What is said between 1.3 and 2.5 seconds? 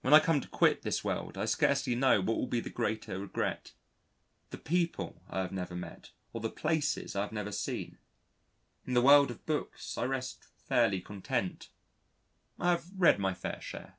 I scarcely know which will